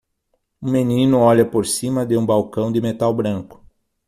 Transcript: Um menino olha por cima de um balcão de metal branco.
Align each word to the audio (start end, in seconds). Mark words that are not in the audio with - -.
Um 0.59 0.71
menino 0.71 1.19
olha 1.19 1.45
por 1.47 1.63
cima 1.67 2.07
de 2.07 2.17
um 2.17 2.25
balcão 2.25 2.71
de 2.71 2.81
metal 2.81 3.13
branco. 3.13 3.63